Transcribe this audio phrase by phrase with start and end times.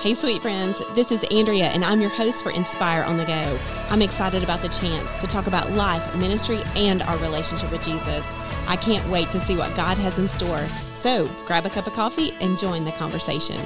[0.00, 3.58] Hey, sweet friends, this is Andrea, and I'm your host for Inspire on the Go.
[3.90, 8.26] I'm excited about the chance to talk about life, ministry, and our relationship with Jesus.
[8.66, 10.66] I can't wait to see what God has in store.
[10.94, 13.58] So grab a cup of coffee and join the conversation.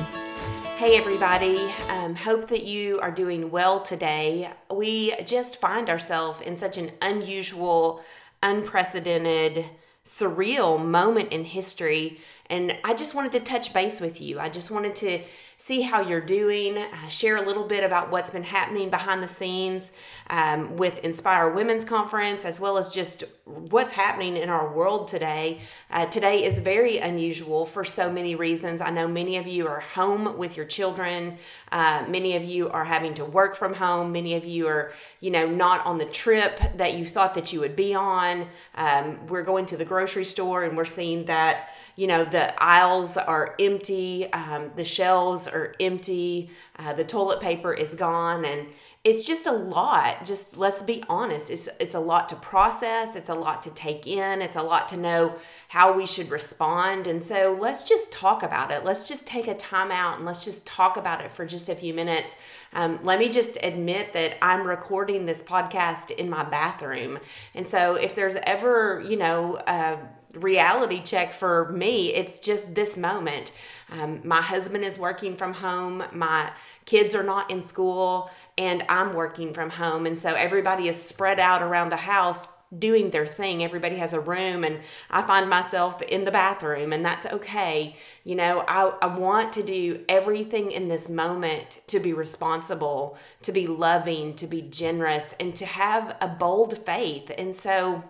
[0.77, 1.73] Hey, everybody.
[1.89, 4.51] Um, hope that you are doing well today.
[4.69, 8.03] We just find ourselves in such an unusual,
[8.43, 9.67] unprecedented,
[10.05, 12.19] surreal moment in history.
[12.51, 14.41] And I just wanted to touch base with you.
[14.41, 15.21] I just wanted to
[15.59, 19.29] see how you're doing, uh, share a little bit about what's been happening behind the
[19.29, 19.93] scenes
[20.31, 25.61] um, with Inspire Women's Conference, as well as just what's happening in our world today.
[25.91, 28.81] Uh, today is very unusual for so many reasons.
[28.81, 31.39] I know many of you are home with your children.
[31.71, 34.13] Uh, many of you are having to work from home.
[34.13, 37.61] Many of you are, you know, not on the trip that you thought that you
[37.61, 38.49] would be on.
[38.75, 43.17] Um, we're going to the grocery store and we're seeing that you know the aisles
[43.17, 48.67] are empty um, the shelves are empty uh, the toilet paper is gone and
[49.05, 53.29] it's just a lot just let's be honest it's it's a lot to process it's
[53.29, 55.35] a lot to take in it's a lot to know
[55.69, 59.55] how we should respond and so let's just talk about it let's just take a
[59.55, 62.37] time out and let's just talk about it for just a few minutes
[62.73, 67.19] um, let me just admit that i'm recording this podcast in my bathroom
[67.55, 69.99] and so if there's ever you know uh,
[70.35, 72.13] reality check for me.
[72.15, 73.53] It's just this moment.
[73.91, 76.51] Um, my husband is working from home, my
[76.85, 80.07] kids are not in school, and I'm working from home.
[80.07, 83.63] And so everybody is spread out around the house doing their thing.
[83.63, 87.97] Everybody has a room, and I find myself in the bathroom, and that's okay.
[88.25, 93.53] You know, I, I want to do everything in this moment to be responsible, to
[93.53, 97.31] be loving, to be generous, and to have a bold faith.
[97.37, 98.05] And so,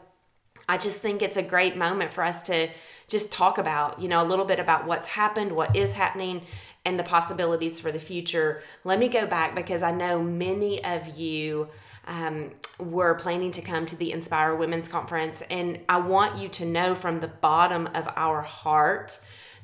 [0.67, 2.69] I just think it's a great moment for us to
[3.09, 6.43] just talk about, you know, a little bit about what's happened, what is happening,
[6.85, 8.63] and the possibilities for the future.
[8.85, 11.69] Let me go back because I know many of you
[12.07, 16.67] um, were planning to come to the Inspire Women's Conference, and I want you to
[16.67, 19.19] know from the bottom of our heart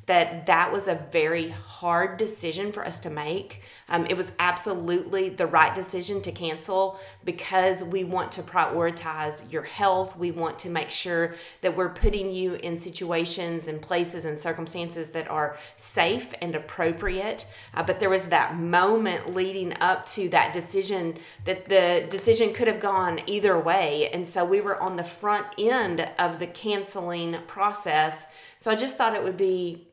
[0.06, 3.62] that that was a very hard decision for us to make.
[3.90, 9.62] Um, it was absolutely the right decision to cancel because we want to prioritize your
[9.62, 10.16] health.
[10.16, 15.10] We want to make sure that we're putting you in situations and places and circumstances
[15.10, 17.46] that are safe and appropriate.
[17.74, 22.68] Uh, but there was that moment leading up to that decision that the decision could
[22.68, 24.08] have gone either way.
[24.12, 28.26] And so we were on the front end of the canceling process.
[28.58, 29.88] So I just thought it would be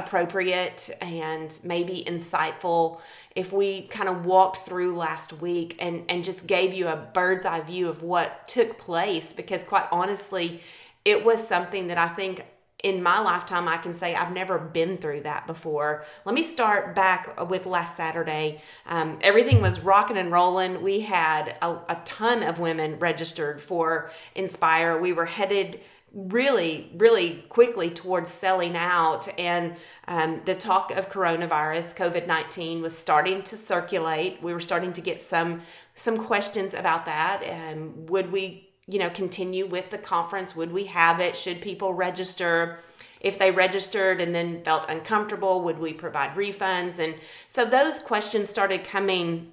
[0.00, 3.00] appropriate and maybe insightful
[3.36, 7.44] if we kind of walked through last week and and just gave you a bird's
[7.44, 10.60] eye view of what took place because quite honestly
[11.04, 12.44] it was something that I think
[12.82, 16.04] in my lifetime, I can say I've never been through that before.
[16.24, 18.62] Let me start back with last Saturday.
[18.86, 20.82] Um, everything was rocking and rolling.
[20.82, 24.98] We had a, a ton of women registered for Inspire.
[24.98, 25.80] We were headed
[26.12, 29.28] really, really quickly towards selling out.
[29.38, 29.76] And
[30.08, 34.42] um, the talk of coronavirus, COVID 19, was starting to circulate.
[34.42, 35.62] We were starting to get some
[35.94, 37.42] some questions about that.
[37.42, 40.56] And would we, you know, continue with the conference?
[40.56, 41.36] Would we have it?
[41.36, 42.80] Should people register?
[43.20, 46.98] If they registered and then felt uncomfortable, would we provide refunds?
[46.98, 47.16] And
[47.48, 49.52] so those questions started coming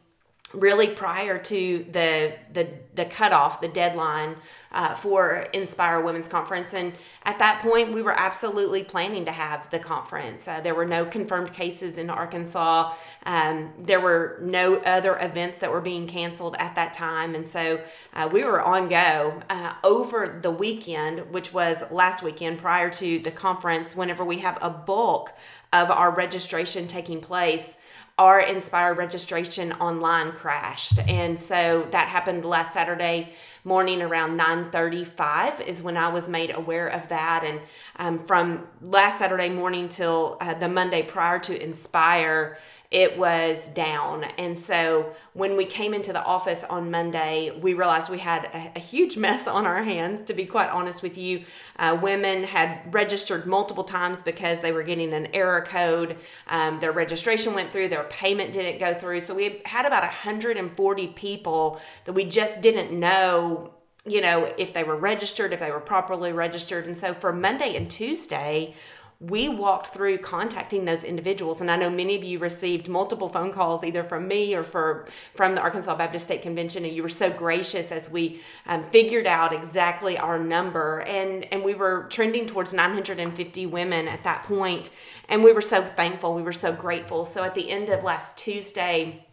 [0.54, 4.36] really prior to the the the cutoff, the deadline
[4.72, 6.94] uh, for Inspire Women's Conference, and
[7.24, 10.48] at that point, we were absolutely planning to have the conference.
[10.48, 12.94] Uh, there were no confirmed cases in Arkansas.
[13.26, 17.82] Um, there were no other events that were being canceled at that time, and so
[18.14, 23.20] uh, we were on go uh, over the weekend, which was last weekend prior to
[23.20, 23.96] the conference.
[23.96, 25.34] Whenever we have a bulk
[25.74, 27.78] of our registration taking place
[28.18, 30.98] our Inspire registration online crashed.
[31.08, 33.34] And so that happened last Saturday
[33.64, 37.44] morning around 9.35 is when I was made aware of that.
[37.46, 37.60] And
[37.98, 42.58] um, from last Saturday morning till uh, the Monday prior to Inspire,
[42.90, 44.24] it was down.
[44.38, 48.78] And so when we came into the office on Monday, we realized we had a,
[48.78, 51.44] a huge mess on our hands, to be quite honest with you.
[51.78, 56.18] Uh, women had registered multiple times because they were getting an error code.
[56.48, 59.22] Um, their registration went through, their payment didn't go through.
[59.22, 63.74] So we had about 140 people that we just didn't know
[64.06, 67.76] you know if they were registered if they were properly registered and so for monday
[67.76, 68.74] and tuesday
[69.20, 71.60] we walked through contacting those individuals.
[71.60, 75.08] And i know many of you received multiple phone calls either from me or for,
[75.34, 76.86] from the arkansas baptist state convention.
[76.86, 81.02] And you were so gracious as we um, figured out exactly our number.
[81.02, 84.92] And, and we were trending towards 950 women at that point.
[85.28, 86.36] And we were so thankful.
[86.36, 87.26] We were so grateful.
[87.26, 89.27] So at the end of last tuesday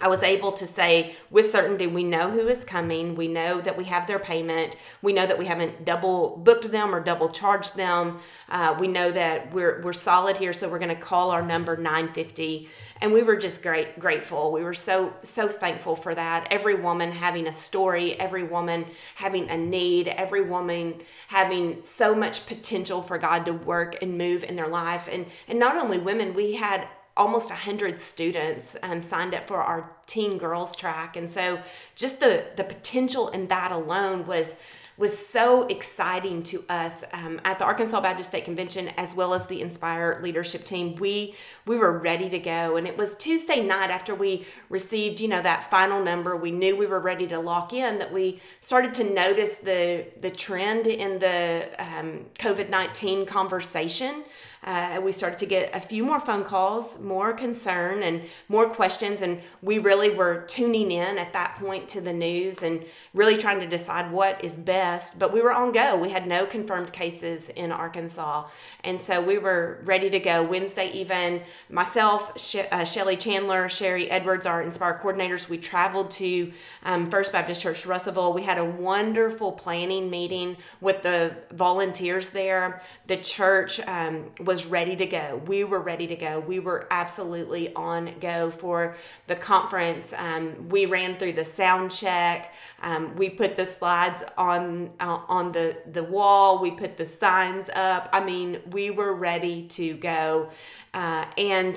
[0.00, 3.14] I was able to say with certainty, we know who is coming.
[3.14, 4.74] We know that we have their payment.
[5.02, 8.18] We know that we haven't double booked them or double charged them.
[8.48, 11.76] Uh, we know that we're, we're solid here, so we're going to call our number
[11.76, 12.68] 950.
[13.00, 14.50] And we were just great, grateful.
[14.50, 16.48] We were so, so thankful for that.
[16.50, 22.46] Every woman having a story, every woman having a need, every woman having so much
[22.46, 25.08] potential for God to work and move in their life.
[25.10, 29.92] And, and not only women, we had almost 100 students um, signed up for our
[30.06, 31.60] teen girls track and so
[31.94, 34.56] just the the potential in that alone was
[34.96, 39.46] was so exciting to us um, at the Arkansas Baptist State Convention as well as
[39.46, 40.94] the Inspire leadership team.
[40.96, 41.34] We
[41.66, 45.42] we were ready to go, and it was Tuesday night after we received you know
[45.42, 46.36] that final number.
[46.36, 47.98] We knew we were ready to lock in.
[47.98, 54.22] That we started to notice the the trend in the um, COVID nineteen conversation
[54.64, 59.20] uh, we started to get a few more phone calls, more concern, and more questions.
[59.20, 62.82] And we really were tuning in at that point to the news and
[63.12, 65.18] really trying to decide what is best.
[65.18, 65.96] But we were on go.
[65.96, 68.48] We had no confirmed cases in Arkansas.
[68.82, 70.42] And so we were ready to go.
[70.42, 76.52] Wednesday, even myself, she- uh, Shelly Chandler, Sherry Edwards, our Inspire coordinators, we traveled to
[76.84, 78.32] um, First Baptist Church Russellville.
[78.32, 82.80] We had a wonderful planning meeting with the volunteers there.
[83.06, 85.42] The church um, was was ready to go.
[85.48, 86.38] We were ready to go.
[86.38, 88.94] We were absolutely on go for
[89.26, 90.14] the conference.
[90.16, 92.54] Um, we ran through the sound check.
[92.80, 96.62] Um, we put the slides on uh, on the the wall.
[96.62, 98.08] We put the signs up.
[98.12, 100.50] I mean, we were ready to go,
[100.92, 101.76] uh, and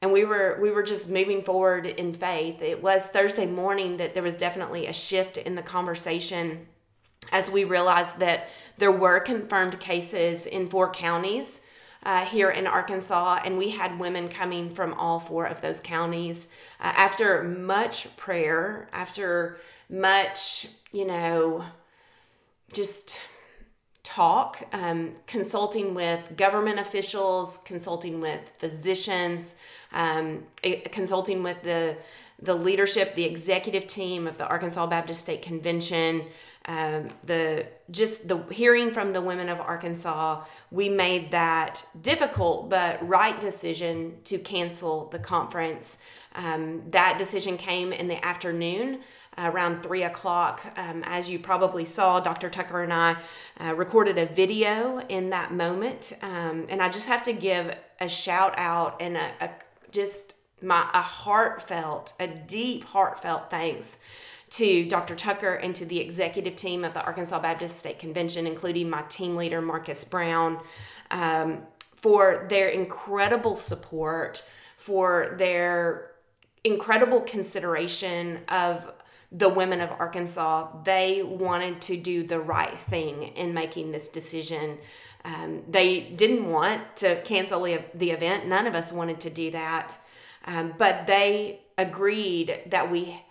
[0.00, 2.62] and we were we were just moving forward in faith.
[2.62, 6.68] It was Thursday morning that there was definitely a shift in the conversation
[7.32, 8.48] as we realized that
[8.78, 11.62] there were confirmed cases in four counties
[12.02, 16.48] uh, here in Arkansas, and we had women coming from all four of those counties.
[16.80, 19.58] Uh, after much prayer, after
[19.88, 21.64] much, you know,
[22.72, 23.18] just
[24.02, 29.54] talk, um, consulting with government officials, consulting with physicians,
[29.92, 30.44] um,
[30.90, 31.96] consulting with the
[32.40, 36.24] the leadership, the executive team of the Arkansas Baptist State Convention,
[36.66, 43.06] um, the just the hearing from the women of Arkansas, we made that difficult but
[43.06, 45.98] right decision to cancel the conference.
[46.34, 49.00] Um, that decision came in the afternoon.
[49.34, 50.60] Uh, around three o'clock.
[50.76, 52.50] Um, as you probably saw, Dr.
[52.50, 53.16] Tucker and I
[53.58, 56.12] uh, recorded a video in that moment.
[56.20, 59.50] Um, and I just have to give a shout out and a, a
[59.90, 64.00] just my a heartfelt, a deep heartfelt thanks
[64.52, 65.14] to Dr.
[65.14, 69.34] Tucker and to the executive team of the Arkansas Baptist State Convention, including my team
[69.34, 70.60] leader, Marcus Brown,
[71.10, 71.62] um,
[71.96, 74.44] for their incredible support,
[74.76, 76.10] for their
[76.64, 78.92] incredible consideration of
[79.30, 80.68] the women of Arkansas.
[80.84, 84.78] They wanted to do the right thing in making this decision.
[85.24, 88.46] Um, they didn't want to cancel the event.
[88.46, 89.96] None of us wanted to do that.
[90.44, 93.22] Um, but they agreed that we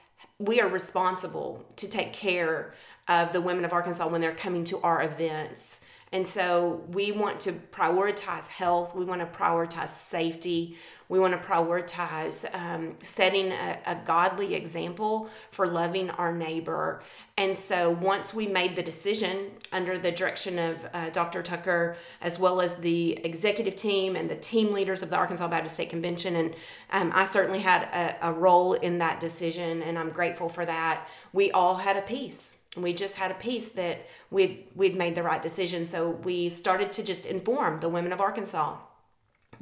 [0.42, 2.74] we are responsible to take care
[3.08, 5.82] of the women of Arkansas when they're coming to our events.
[6.14, 10.78] And so we want to prioritize health, we want to prioritize safety,
[11.08, 17.04] we want to prioritize um, setting a, a, godly example for loving our neighbor.
[17.38, 21.44] And so once we made the decision under the direction of uh, Dr.
[21.44, 25.76] Tucker, as well as the executive team and the team leaders of the Arkansas Baptist
[25.76, 26.56] State Convention, and
[26.92, 31.10] um, I certainly had a, a role in that decision, and I'm grateful for that.
[31.34, 32.61] We all had a peace.
[32.78, 35.86] We just had a peace that we'd, we'd made the right decision.
[35.86, 38.78] So we started to just inform the women of Arkansas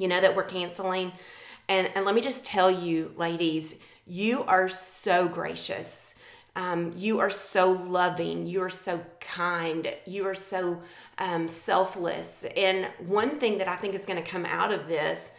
[0.00, 1.12] you know, that we're canceling.
[1.68, 6.18] And, and let me just tell you, ladies, you are so gracious.
[6.56, 8.46] Um, you are so loving.
[8.46, 9.92] You are so kind.
[10.06, 10.82] You are so
[11.18, 12.46] um, selfless.
[12.56, 15.34] And one thing that I think is going to come out of this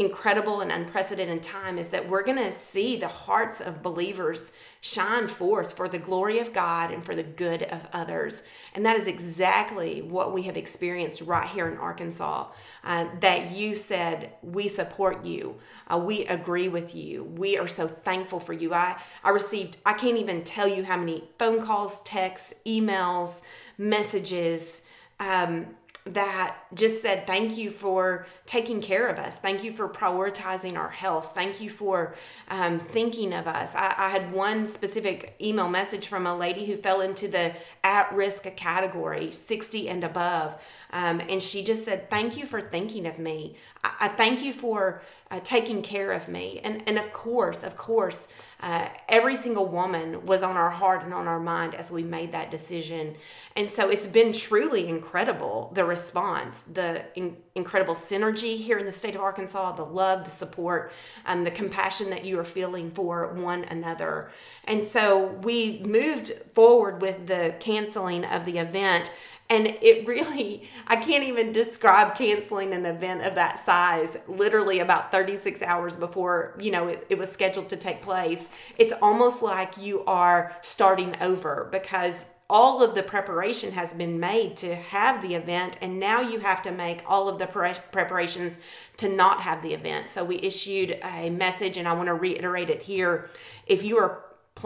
[0.00, 5.26] incredible and unprecedented time is that we're going to see the hearts of believers shine
[5.26, 8.44] forth for the glory of God and for the good of others.
[8.74, 12.46] And that is exactly what we have experienced right here in Arkansas.
[12.82, 15.56] Uh, that you said, We support you,
[15.92, 18.72] uh, we agree with you, we are so thankful for you.
[18.72, 23.42] I, I received, I can't even tell you how many phone calls, texts, emails,
[23.76, 24.86] messages.
[25.18, 25.76] Um,
[26.06, 29.38] that just said, Thank you for taking care of us.
[29.38, 31.32] Thank you for prioritizing our health.
[31.34, 32.14] Thank you for
[32.48, 33.74] um, thinking of us.
[33.74, 37.54] I, I, had one specific email message from a lady who fell into the
[37.84, 40.60] at risk category, 60 and above.
[40.92, 43.56] Um, and she just said, Thank you for thinking of me.
[43.84, 46.60] I, I thank you for uh, taking care of me.
[46.64, 48.28] And, and of course, of course,
[48.60, 52.32] uh, every single woman was on our heart and on our mind as we made
[52.32, 53.16] that decision.
[53.56, 58.92] And so it's been truly incredible the response, the in- incredible synergy here in the
[58.92, 60.92] state of Arkansas, the love, the support,
[61.24, 64.30] and the compassion that you are feeling for one another.
[64.64, 69.12] And so we moved forward with the canceling of the event
[69.50, 75.10] and it really, I can't even describe canceling an event of that size literally about
[75.10, 78.50] 36 hours before, you know, it, it was scheduled to take place.
[78.78, 84.56] It's almost like you are starting over because all of the preparation has been made
[84.58, 88.60] to have the event and now you have to make all of the pre- preparations
[88.96, 92.68] to not have the event so we issued a message and i want to reiterate
[92.68, 93.30] it here
[93.68, 94.24] if you are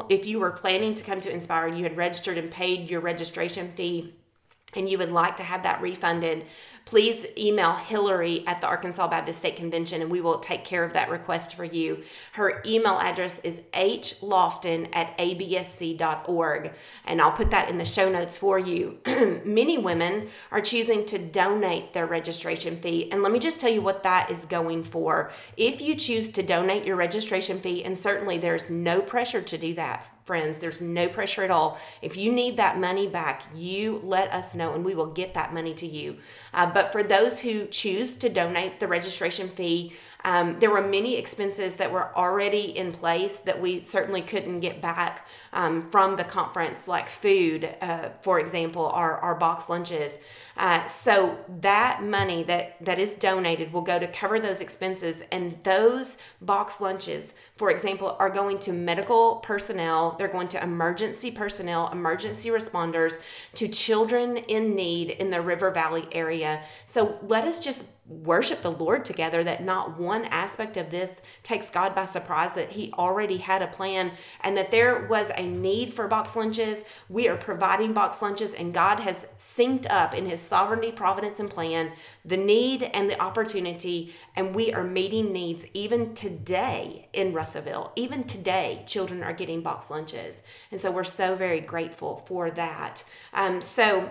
[0.08, 3.02] if you were planning to come to inspire and you had registered and paid your
[3.02, 4.14] registration fee
[4.76, 6.44] and you would like to have that refunded,
[6.84, 10.92] please email Hillary at the Arkansas Baptist State Convention and we will take care of
[10.92, 12.02] that request for you.
[12.32, 16.72] Her email address is hlofton at absc.org,
[17.06, 18.98] and I'll put that in the show notes for you.
[19.44, 23.82] Many women are choosing to donate their registration fee, and let me just tell you
[23.82, 25.32] what that is going for.
[25.56, 29.74] If you choose to donate your registration fee, and certainly there's no pressure to do
[29.74, 30.60] that friends.
[30.60, 31.78] There's no pressure at all.
[32.02, 35.52] If you need that money back, you let us know and we will get that
[35.52, 36.16] money to you.
[36.52, 41.16] Uh, but for those who choose to donate the registration fee, um, there were many
[41.16, 46.24] expenses that were already in place that we certainly couldn't get back um, from the
[46.24, 50.18] conference, like food, uh, for example, our, our box lunches.
[50.56, 55.58] Uh, so that money that, that is donated will go to cover those expenses, and
[55.64, 61.90] those box lunches, for example, are going to medical personnel, they're going to emergency personnel,
[61.90, 63.20] emergency responders,
[63.54, 66.62] to children in need in the River Valley area.
[66.86, 71.70] So let us just worship the Lord together that not one aspect of this takes
[71.70, 75.92] God by surprise, that He already had a plan and that there was a need
[75.92, 76.84] for box lunches.
[77.08, 81.50] We are providing box lunches, and God has synced up in His sovereignty, providence, and
[81.50, 81.92] plan
[82.24, 87.92] the need and the opportunity, and we are meeting needs even today in Russellville.
[87.96, 90.42] Even today, children are getting box lunches.
[90.70, 93.04] And so we're so very grateful for that.
[93.32, 94.10] Um, so,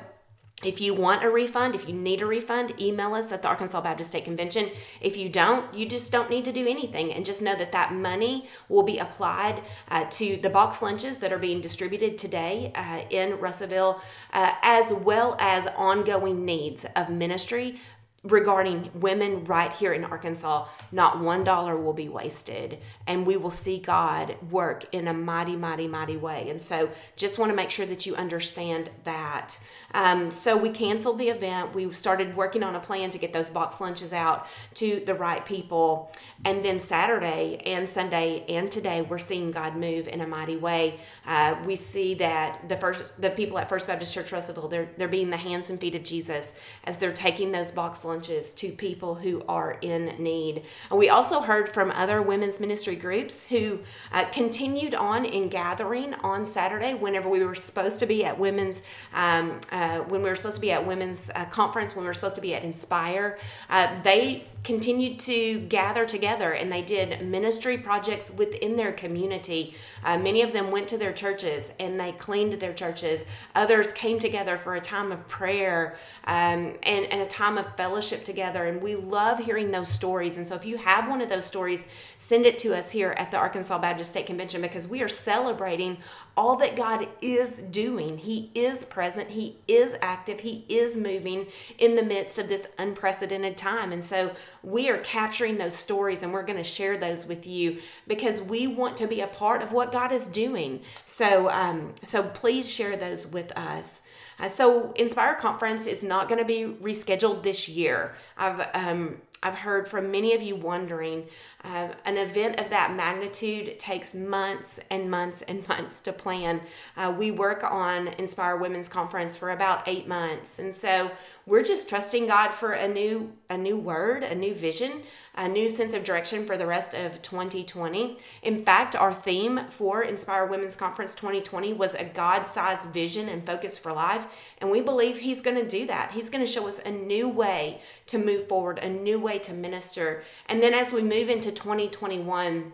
[0.65, 3.82] if you want a refund, if you need a refund, email us at the Arkansas
[3.82, 4.70] Baptist State Convention.
[5.01, 7.13] If you don't, you just don't need to do anything.
[7.13, 11.34] And just know that that money will be applied uh, to the box lunches that
[11.34, 14.01] are being distributed today uh, in Russellville,
[14.32, 17.79] uh, as well as ongoing needs of ministry
[18.24, 22.79] regarding women right here in Arkansas, not one dollar will be wasted.
[23.05, 26.50] And we will see God work in a mighty, mighty, mighty way.
[26.50, 29.60] And so just want to make sure that you understand that.
[29.94, 31.74] Um, so we canceled the event.
[31.74, 35.46] We started working on a plan to get those box lunches out to the right
[35.46, 36.12] people.
[36.46, 41.00] And then Saturday and Sunday and today, we're seeing God move in a mighty way.
[41.26, 45.08] Uh, we see that the first, the people at First Baptist Church Russellville, they're, they're
[45.08, 49.16] being the hands and feet of Jesus as they're taking those box lunches to people
[49.16, 50.64] who are in need.
[50.92, 53.80] We also heard from other women's ministry groups who
[54.12, 58.82] uh, continued on in gathering on Saturday whenever we were supposed to be at women's,
[59.14, 62.13] um, uh, when we were supposed to be at women's uh, conference, when we were
[62.13, 63.38] supposed to be at Inspire.
[63.70, 69.75] Uh, they continued to gather together and they did ministry projects within their community.
[70.04, 73.25] Uh, many of them went to their churches and they cleaned their churches.
[73.56, 78.24] Others came together for a time of prayer um, and, and a time of fellowship
[78.24, 78.66] together.
[78.66, 80.38] And we love hearing those stories.
[80.38, 81.86] And so if you have one of those stories,
[82.18, 85.98] send it to us here at the Arkansas Baptist State Convention because we are celebrating
[86.36, 88.18] all that God is doing.
[88.18, 89.58] He is present, He
[90.01, 93.92] active, He is moving in the midst of this unprecedented time.
[93.92, 97.80] And so we are capturing those stories and we're going to share those with you
[98.08, 100.82] because we want to be a part of what God is doing.
[101.06, 104.01] So, um, so please share those with us.
[104.39, 108.15] Uh, so, Inspire Conference is not going to be rescheduled this year.
[108.36, 111.28] I've um, I've heard from many of you wondering.
[111.64, 116.62] Uh, an event of that magnitude takes months and months and months to plan.
[116.98, 120.60] Uh, we work on Inspire Women's Conference for about eight months.
[120.60, 121.12] And so
[121.46, 125.04] we're just trusting God for a new a new word, a new vision,
[125.36, 128.18] a new sense of direction for the rest of 2020.
[128.42, 133.78] In fact, our theme for Inspire Women's Conference 2020 was a God-sized vision and focus
[133.78, 136.12] for life, and we believe he's going to do that.
[136.12, 139.54] He's going to show us a new way to move forward, a new way to
[139.54, 140.24] minister.
[140.48, 142.72] And then as we move into 2021,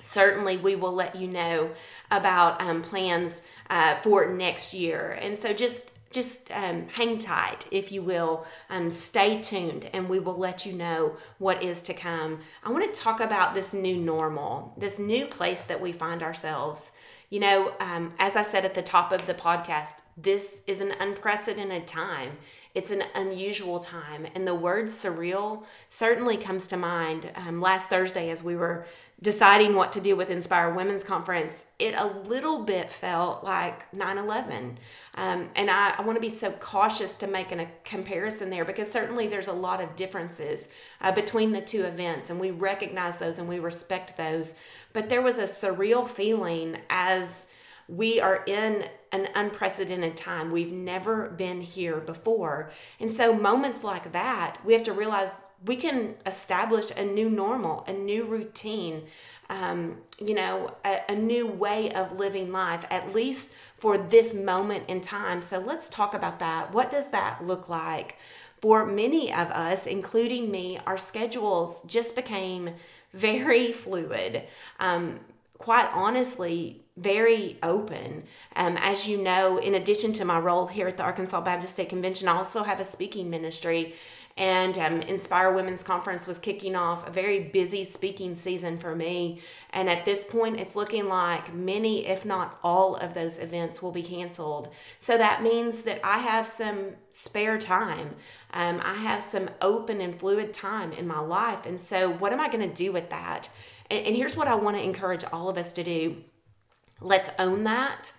[0.00, 1.70] certainly we will let you know
[2.10, 5.18] about um, plans uh, for next year.
[5.20, 8.46] And so just just um, hang tight, if you will.
[8.70, 12.40] Um, stay tuned, and we will let you know what is to come.
[12.64, 16.92] I want to talk about this new normal, this new place that we find ourselves.
[17.28, 20.92] You know, um, as I said at the top of the podcast, this is an
[21.00, 22.38] unprecedented time.
[22.76, 24.26] It's an unusual time.
[24.34, 27.30] And the word surreal certainly comes to mind.
[27.34, 28.84] Um, last Thursday, as we were
[29.22, 34.18] deciding what to do with Inspire Women's Conference, it a little bit felt like 9
[34.18, 34.76] 11.
[35.14, 38.66] Um, and I, I want to be so cautious to make an, a comparison there
[38.66, 40.68] because certainly there's a lot of differences
[41.00, 44.54] uh, between the two events, and we recognize those and we respect those.
[44.92, 47.46] But there was a surreal feeling as
[47.88, 50.50] we are in an unprecedented time.
[50.50, 52.70] We've never been here before.
[52.98, 57.84] And so, moments like that, we have to realize we can establish a new normal,
[57.86, 59.04] a new routine,
[59.48, 64.84] um, you know, a, a new way of living life, at least for this moment
[64.88, 65.42] in time.
[65.42, 66.72] So, let's talk about that.
[66.72, 68.16] What does that look like?
[68.60, 72.70] For many of us, including me, our schedules just became
[73.12, 74.44] very fluid.
[74.80, 75.20] Um,
[75.58, 78.24] quite honestly, very open.
[78.54, 81.90] Um, as you know, in addition to my role here at the Arkansas Baptist State
[81.90, 83.94] Convention, I also have a speaking ministry.
[84.38, 89.40] And um, Inspire Women's Conference was kicking off a very busy speaking season for me.
[89.70, 93.92] And at this point, it's looking like many, if not all, of those events will
[93.92, 94.68] be canceled.
[94.98, 98.16] So that means that I have some spare time.
[98.52, 101.64] Um, I have some open and fluid time in my life.
[101.64, 103.48] And so, what am I going to do with that?
[103.90, 106.16] And, and here's what I want to encourage all of us to do
[107.00, 108.12] Let's own that.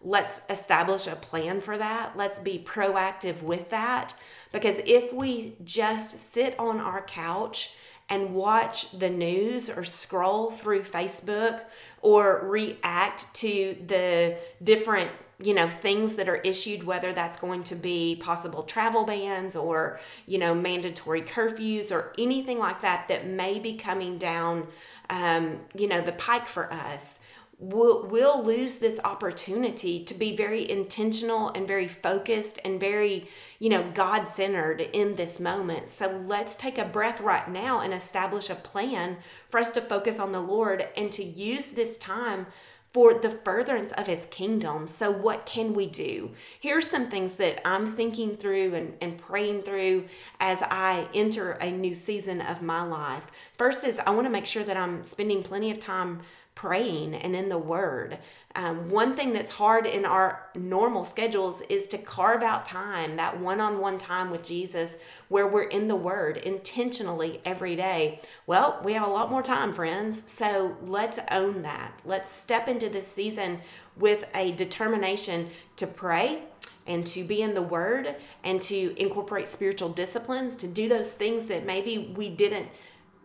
[0.00, 2.16] Let's establish a plan for that.
[2.16, 4.14] Let's be proactive with that.
[4.50, 7.76] Because if we just sit on our couch
[8.08, 11.62] and watch the news or scroll through Facebook
[12.00, 17.74] or react to the different you know things that are issued whether that's going to
[17.74, 23.58] be possible travel bans or you know mandatory curfews or anything like that that may
[23.58, 24.68] be coming down
[25.12, 27.20] um, you know the pike for us
[27.62, 33.28] we'll, we'll lose this opportunity to be very intentional and very focused and very,
[33.60, 35.88] you know, God centered in this moment.
[35.88, 40.18] So let's take a breath right now and establish a plan for us to focus
[40.18, 42.46] on the Lord and to use this time
[42.92, 44.86] for the furtherance of his kingdom.
[44.86, 46.32] So, what can we do?
[46.60, 50.06] Here's some things that I'm thinking through and, and praying through
[50.40, 53.26] as I enter a new season of my life.
[53.56, 56.20] First is I want to make sure that I'm spending plenty of time
[56.54, 58.18] praying and in the Word.
[58.54, 63.40] Um, one thing that's hard in our normal schedules is to carve out time, that
[63.40, 68.20] one on one time with Jesus, where we're in the Word intentionally every day.
[68.46, 70.24] Well, we have a lot more time, friends.
[70.26, 71.98] So let's own that.
[72.04, 73.60] Let's step into this season
[73.96, 76.42] with a determination to pray
[76.86, 81.46] and to be in the Word and to incorporate spiritual disciplines, to do those things
[81.46, 82.68] that maybe we didn't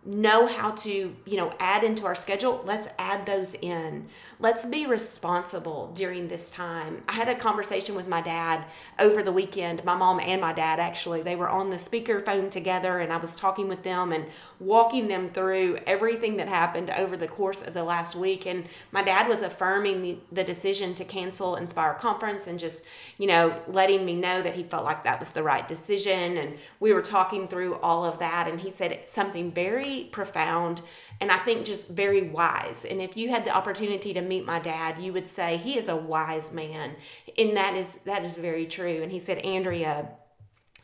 [0.07, 4.07] know how to, you know, add into our schedule, let's add those in.
[4.39, 7.01] Let's be responsible during this time.
[7.09, 8.63] I had a conversation with my dad
[8.99, 11.23] over the weekend, my mom and my dad actually.
[11.23, 14.27] They were on the speakerphone together and I was talking with them and
[14.61, 19.03] walking them through everything that happened over the course of the last week and my
[19.03, 22.85] dad was affirming the, the decision to cancel Inspire conference and just,
[23.17, 26.57] you know, letting me know that he felt like that was the right decision and
[26.79, 30.81] we were talking through all of that and he said something very profound
[31.19, 32.85] and I think just very wise.
[32.85, 35.87] And if you had the opportunity to meet my dad, you would say he is
[35.87, 36.95] a wise man.
[37.37, 39.01] And that is that is very true.
[39.01, 40.09] And he said, "Andrea,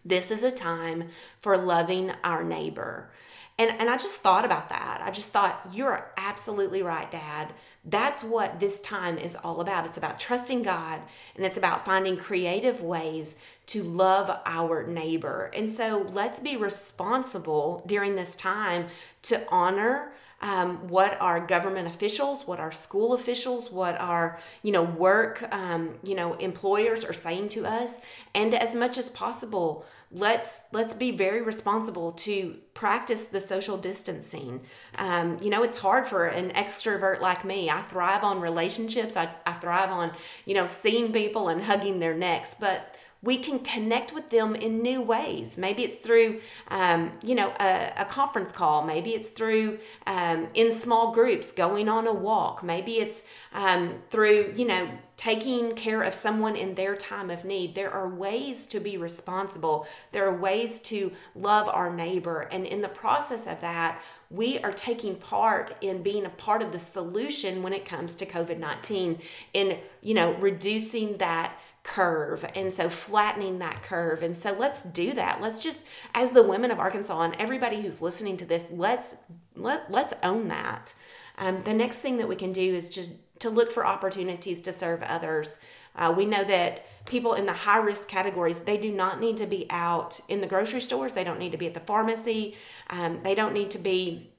[0.04, 3.12] this is a time for loving our neighbor."
[3.60, 5.02] And and I just thought about that.
[5.04, 7.54] I just thought you're absolutely right, dad.
[7.86, 9.86] That's what this time is all about.
[9.86, 11.02] It's about trusting God
[11.36, 15.52] and it's about finding creative ways to love our neighbor.
[15.54, 18.88] And so let's be responsible during this time
[19.24, 24.84] to honor um, what our government officials, what our school officials, what our you know
[24.84, 28.02] work um, you know employers are saying to us,
[28.36, 34.62] and as much as possible, let's let's be very responsible to practice the social distancing.
[34.98, 37.70] Um, you know it's hard for an extrovert like me.
[37.70, 39.18] I thrive on relationships.
[39.18, 40.12] I, I thrive on
[40.46, 42.54] you know seeing people and hugging their necks.
[42.54, 45.58] But we can connect with them in new ways.
[45.58, 48.84] Maybe it's through, um, you know, a, a, conference call.
[48.84, 52.64] Maybe it's through um, in small groups, going on a walk.
[52.64, 57.76] Maybe it's um, through, you know, taking care of someone in their time of need.
[57.76, 59.88] There are ways to be responsible.
[60.12, 62.42] There are ways to love our neighbor.
[62.52, 66.74] And in the process of that, we are taking part in being a part of
[66.74, 69.22] the solution when it comes to COVID-19
[69.54, 75.14] in, you know, reducing that curve and so flattening that curve and so let's do
[75.14, 75.42] that.
[75.42, 79.18] Let's just as the women of arkansas and everybody who's listening to this let's
[79.56, 80.94] let, let's own that.
[81.38, 84.72] Um, the next thing that we can do is just to look for opportunities to
[84.72, 85.60] serve others.
[85.96, 89.46] Uh, we know that people in the high risk categories they do not need to
[89.46, 91.14] be out in the grocery stores.
[91.14, 92.56] They don't need to be at the pharmacy.
[92.90, 94.32] Um, they don't need to be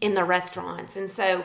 [0.00, 0.96] in the restaurants.
[0.96, 1.44] And so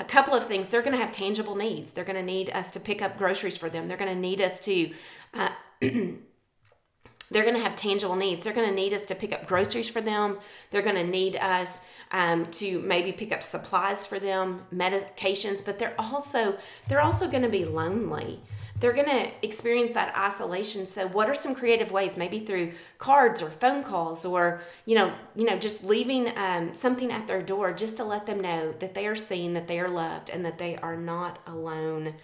[0.00, 0.68] a couple of things.
[0.68, 1.92] They're going to have tangible needs.
[1.92, 3.86] They're going to need us to pick up groceries for them.
[3.86, 4.90] They're going to need us to.
[5.32, 5.48] Uh,
[5.80, 8.44] they're going to have tangible needs.
[8.44, 10.38] They're going to need us to pick up groceries for them.
[10.70, 11.80] They're going to need us
[12.12, 15.64] um, to maybe pick up supplies for them, medications.
[15.64, 18.40] But they're also they're also going to be lonely
[18.80, 20.86] they're going to experience that isolation.
[20.86, 22.16] So what are some creative ways?
[22.16, 27.12] Maybe through cards or phone calls or you know you know just leaving um, something
[27.12, 29.88] at their door just to let them know that they are seen that they are
[29.88, 32.14] loved and that they are not alone.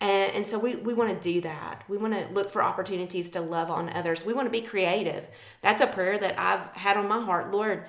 [0.00, 1.84] And, and so we, we want to do that.
[1.88, 4.24] We want to look for opportunities to love on others.
[4.24, 5.28] We want to be creative.
[5.60, 7.52] That's a prayer that i've had on my heart.
[7.52, 7.84] Lord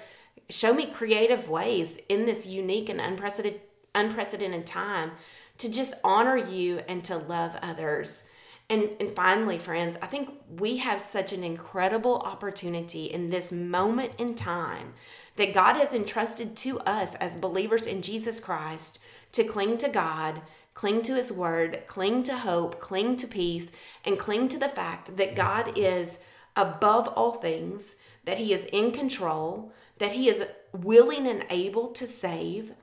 [0.49, 3.62] show me creative ways in this unique and unprecedented
[3.95, 5.12] unprecedented time
[5.57, 8.25] to just honor you and to love others.
[8.69, 14.13] And, and finally, friends, I think we have such an incredible opportunity in this moment
[14.17, 14.93] in time
[15.35, 18.99] that God has entrusted to us as believers in Jesus Christ
[19.33, 20.41] to cling to God,
[20.73, 23.71] cling to His Word, cling to hope, cling to peace,
[24.05, 26.19] and cling to the fact that God is
[26.55, 32.07] above all things, that He is in control, that He is willing and able to
[32.07, 32.73] save,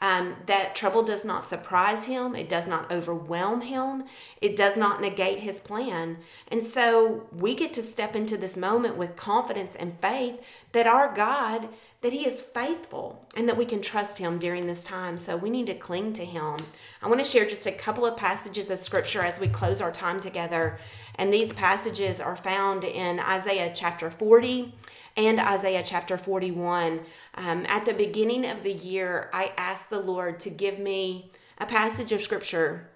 [0.00, 4.04] um, that trouble does not surprise him, it does not overwhelm him,
[4.40, 6.18] it does not negate his plan.
[6.48, 10.40] And so we get to step into this moment with confidence and faith
[10.72, 11.68] that our God
[12.00, 15.18] that he is faithful and that we can trust him during this time.
[15.18, 16.56] So we need to cling to him.
[17.02, 19.90] I want to share just a couple of passages of scripture as we close our
[19.90, 20.78] time together.
[21.18, 24.74] And these passages are found in Isaiah chapter 40
[25.16, 27.00] and Isaiah chapter 41.
[27.34, 31.66] Um, at the beginning of the year, I asked the Lord to give me a
[31.66, 32.88] passage of scripture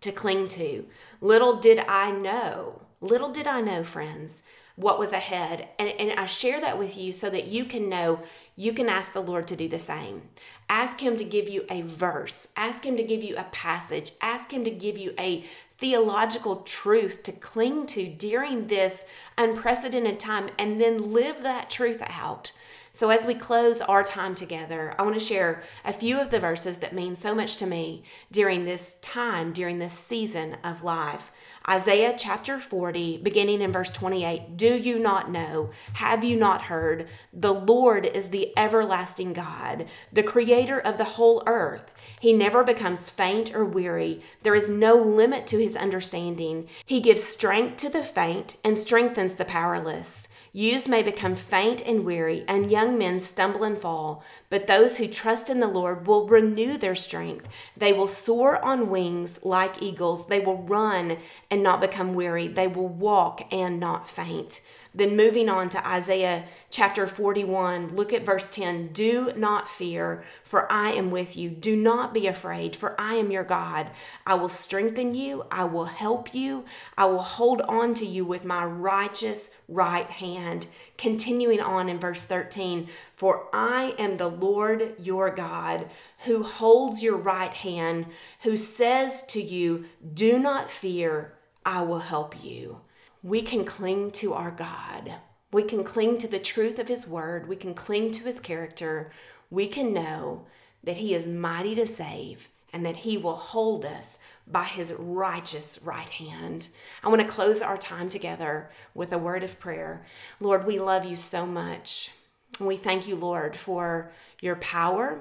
[0.00, 0.86] to cling to.
[1.20, 4.42] Little did I know, little did I know, friends,
[4.76, 5.68] what was ahead.
[5.78, 8.20] And, and I share that with you so that you can know
[8.56, 10.22] you can ask the Lord to do the same.
[10.68, 14.52] Ask Him to give you a verse, ask Him to give you a passage, ask
[14.52, 15.44] Him to give you a
[15.80, 19.06] theological truth to cling to during this
[19.38, 22.52] unprecedented time and then live that truth out.
[22.92, 26.40] So, as we close our time together, I want to share a few of the
[26.40, 31.30] verses that mean so much to me during this time, during this season of life.
[31.68, 35.70] Isaiah chapter 40, beginning in verse 28 Do you not know?
[35.94, 37.06] Have you not heard?
[37.32, 41.94] The Lord is the everlasting God, the creator of the whole earth.
[42.18, 44.22] He never becomes faint or weary.
[44.42, 46.68] There is no limit to his understanding.
[46.84, 50.28] He gives strength to the faint and strengthens the powerless.
[50.52, 55.06] Youths may become faint and weary, and young men stumble and fall, but those who
[55.06, 57.48] trust in the Lord will renew their strength.
[57.76, 60.26] They will soar on wings like eagles.
[60.26, 61.18] They will run
[61.52, 62.48] and not become weary.
[62.48, 64.60] They will walk and not faint.
[64.92, 68.88] Then moving on to Isaiah chapter 41, look at verse 10.
[68.88, 71.48] Do not fear, for I am with you.
[71.48, 73.90] Do not be afraid, for I am your God.
[74.26, 75.44] I will strengthen you.
[75.48, 76.64] I will help you.
[76.98, 80.66] I will hold on to you with my righteous right hand.
[80.98, 85.88] Continuing on in verse 13, for I am the Lord your God,
[86.24, 88.06] who holds your right hand,
[88.42, 92.80] who says to you, Do not fear, I will help you
[93.22, 95.14] we can cling to our God.
[95.52, 97.48] We can cling to the truth of His word.
[97.48, 99.10] We can cling to His character.
[99.50, 100.46] We can know
[100.82, 105.78] that He is mighty to save and that He will hold us by His righteous
[105.82, 106.68] right hand.
[107.02, 110.06] I want to close our time together with a word of prayer.
[110.38, 112.12] Lord, we love you so much.
[112.58, 115.18] We thank you, Lord, for your power,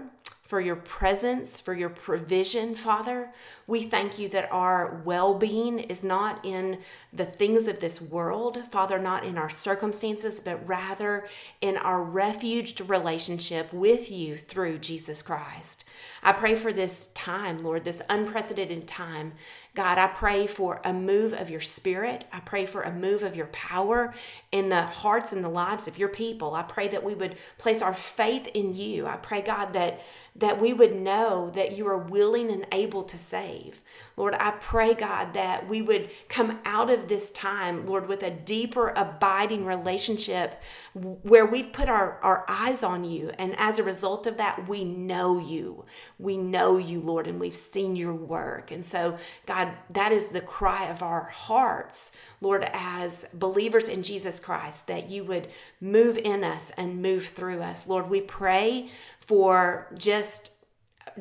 [0.50, 3.30] for your presence, for your provision, Father.
[3.68, 6.80] We thank you that our well being is not in
[7.14, 11.28] the things of this world, Father, not in our circumstances, but rather
[11.62, 15.86] in our refuged relationship with you through Jesus Christ.
[16.24, 19.34] I pray for this time, Lord, this unprecedented time.
[19.76, 22.26] God, I pray for a move of your spirit.
[22.34, 24.16] I pray for a move of your power
[24.52, 26.56] in the hearts and the lives of your people.
[26.56, 29.06] I pray that we would place our faith in you.
[29.06, 30.02] I pray, God, that
[30.40, 33.82] that we would know that you are willing and able to save.
[34.16, 38.30] Lord, I pray, God, that we would come out of this time, Lord, with a
[38.30, 40.62] deeper, abiding relationship
[40.94, 43.32] where we've put our, our eyes on you.
[43.38, 45.86] And as a result of that, we know you.
[46.18, 48.72] We know you, Lord, and we've seen your work.
[48.72, 54.40] And so, God, that is the cry of our hearts, Lord, as believers in Jesus
[54.40, 55.50] Christ, that you would
[55.82, 57.88] move in us and move through us.
[57.88, 58.90] Lord, we pray
[59.30, 60.54] for just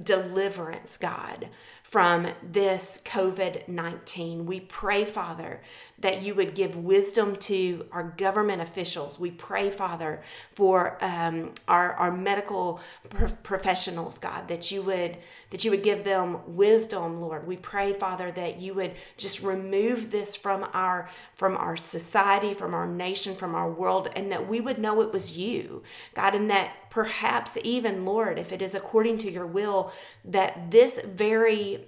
[0.02, 1.50] deliverance, God,
[1.82, 4.46] from this COVID 19.
[4.46, 5.60] We pray, Father,
[6.00, 9.18] that you would give wisdom to our government officials.
[9.18, 12.80] We pray, Father, for um, our, our medical
[13.10, 15.18] pro- professionals, God, that you would
[15.50, 17.46] that you would give them wisdom, Lord.
[17.46, 22.74] We pray, Father, that you would just remove this from our from our society, from
[22.74, 25.82] our nation, from our world, and that we would know it was you,
[26.14, 29.92] God, and that perhaps even, Lord, if it is according to your will,
[30.24, 31.86] that this very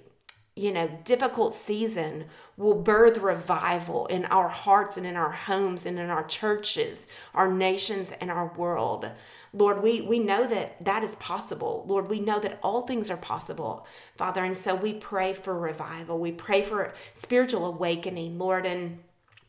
[0.55, 2.25] you know, difficult season
[2.57, 7.51] will birth revival in our hearts and in our homes and in our churches, our
[7.51, 9.09] nations and our world.
[9.53, 11.85] Lord, we, we know that that is possible.
[11.87, 13.85] Lord, we know that all things are possible,
[14.17, 14.43] Father.
[14.43, 16.19] And so we pray for revival.
[16.19, 18.65] We pray for spiritual awakening, Lord.
[18.65, 18.99] And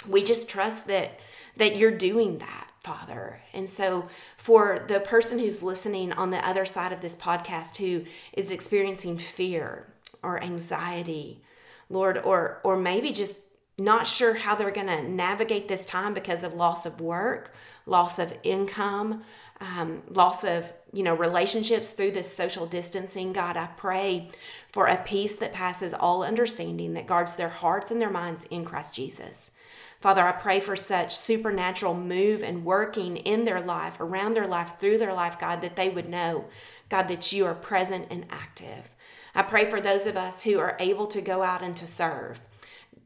[0.09, 1.19] we just trust that
[1.57, 2.69] that you're doing that.
[2.83, 3.41] Father.
[3.53, 8.07] And so, for the person who's listening on the other side of this podcast who
[8.33, 9.91] is experiencing fear
[10.22, 11.42] or anxiety,
[11.88, 13.40] Lord, or or maybe just
[13.78, 17.54] not sure how they're going to navigate this time because of loss of work,
[17.87, 19.24] loss of income,
[19.62, 24.28] um, loss of you know relationships through this social distancing god i pray
[24.72, 28.64] for a peace that passes all understanding that guards their hearts and their minds in
[28.64, 29.52] christ jesus.
[30.00, 34.74] Father i pray for such supernatural move and working in their life around their life
[34.78, 36.46] through their life god that they would know
[36.88, 38.90] god that you are present and active
[39.35, 42.40] I pray for those of us who are able to go out and to serve.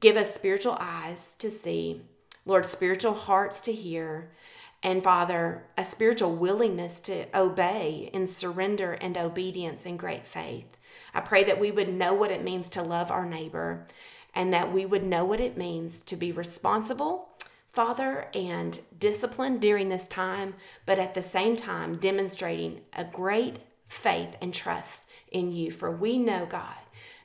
[0.00, 2.02] Give us spiritual eyes to see,
[2.44, 4.32] Lord, spiritual hearts to hear,
[4.82, 10.76] and Father, a spiritual willingness to obey in surrender and obedience and great faith.
[11.14, 13.86] I pray that we would know what it means to love our neighbor
[14.34, 17.30] and that we would know what it means to be responsible,
[17.72, 23.58] Father, and disciplined during this time, but at the same time demonstrating a great
[23.88, 26.76] faith and trust in you, for we know, God,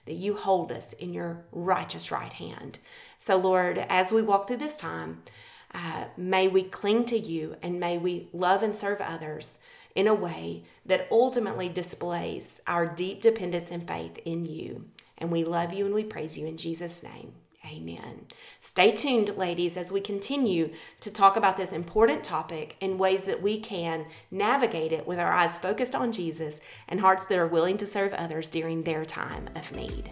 [0.05, 2.79] that you hold us in your righteous right hand.
[3.17, 5.21] So, Lord, as we walk through this time,
[5.73, 9.59] uh, may we cling to you and may we love and serve others
[9.95, 14.85] in a way that ultimately displays our deep dependence and faith in you.
[15.17, 17.33] And we love you and we praise you in Jesus' name.
[17.65, 18.25] Amen.
[18.59, 23.41] Stay tuned, ladies, as we continue to talk about this important topic in ways that
[23.41, 27.77] we can navigate it with our eyes focused on Jesus and hearts that are willing
[27.77, 30.11] to serve others during their time of need.